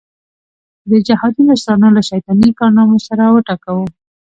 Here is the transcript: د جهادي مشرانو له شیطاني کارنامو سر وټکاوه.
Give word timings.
د 0.89 0.91
جهادي 1.07 1.41
مشرانو 1.49 1.87
له 1.95 2.01
شیطاني 2.09 2.49
کارنامو 2.59 2.97
سر 3.05 3.19
وټکاوه. 3.33 3.85